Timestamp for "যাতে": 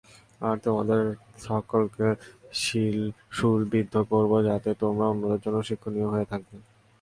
4.47-4.69